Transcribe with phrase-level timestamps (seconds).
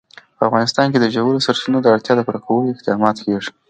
[0.37, 3.49] په افغانستان کې د ژورو سرچینو د اړتیاوو پوره کولو اقدامات کېږي.